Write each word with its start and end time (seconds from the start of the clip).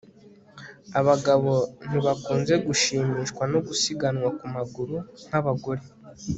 Abagabo 0.99 1.53
ntibakunze 1.87 2.53
gushimishwa 2.67 3.43
no 3.51 3.59
gusiganwa 3.67 4.29
ku 4.37 4.45
maguru 4.55 4.95
nkabagore 5.27 5.83